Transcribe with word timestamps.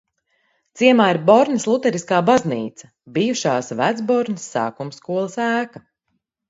Ciemā 0.79 1.05
ir 1.15 1.19
Bornes 1.27 1.67
luteriskā 1.73 2.21
baznīca, 2.31 2.91
bijušās 3.19 3.73
Vecbornes 3.83 4.53
sākumskolas 4.57 5.43
ēka. 5.55 5.89